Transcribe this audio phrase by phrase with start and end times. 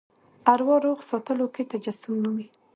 [0.53, 2.47] اروا روغ ساتلو کې تجسم مومي.